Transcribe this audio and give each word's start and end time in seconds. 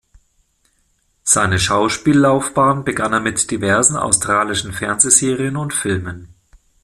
Seine 1.21 1.59
Schauspiellaufbahn 1.59 2.83
begann 2.83 3.13
er 3.13 3.19
mit 3.19 3.51
diversen 3.51 3.97
australischen 3.97 4.73
Fernsehserien 4.73 5.55
und 5.57 5.75
Filmen. 5.75 6.29